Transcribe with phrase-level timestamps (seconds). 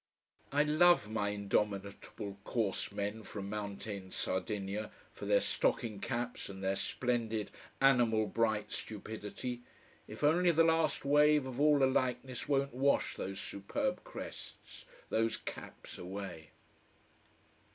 [0.51, 6.75] I love my indomitable coarse men from mountain Sardinia, for their stocking caps and their
[6.75, 9.61] splendid, animal bright stupidity.
[10.07, 15.99] If only the last wave of all alikeness won't wash those superb crests, those caps,
[15.99, 16.49] away.